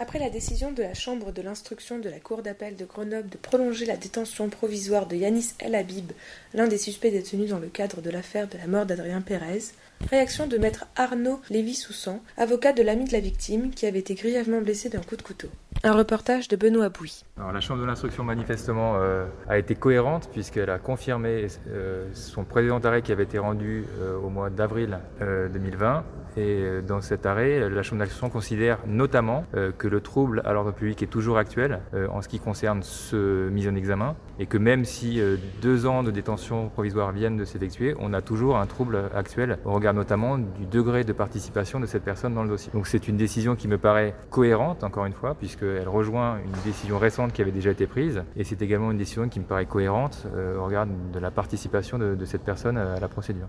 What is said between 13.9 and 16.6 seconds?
été grièvement blessé d'un coup de couteau. Un reportage de